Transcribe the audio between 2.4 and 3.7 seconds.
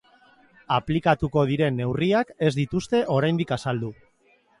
ez dituzte oraindik